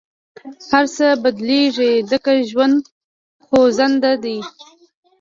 [0.69, 2.77] هر څه بدلېږي، ځکه ژوند
[3.45, 4.37] خوځنده دی.